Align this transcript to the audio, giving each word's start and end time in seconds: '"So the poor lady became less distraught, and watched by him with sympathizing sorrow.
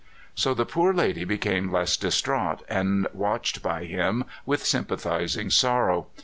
'"So 0.33 0.55
the 0.55 0.65
poor 0.65 0.95
lady 0.95 1.25
became 1.25 1.71
less 1.71 1.95
distraught, 1.95 2.63
and 2.67 3.05
watched 3.13 3.61
by 3.61 3.85
him 3.85 4.23
with 4.47 4.65
sympathizing 4.65 5.51
sorrow. 5.51 6.07